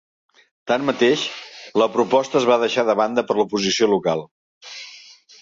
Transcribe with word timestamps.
Tanmateix, 0.69 1.25
la 1.81 1.87
proposta 1.97 2.41
es 2.41 2.49
va 2.53 2.59
deixar 2.65 2.87
de 2.89 2.97
banda 3.01 3.27
per 3.29 3.39
l'oposició 3.41 3.93
local. 3.95 4.27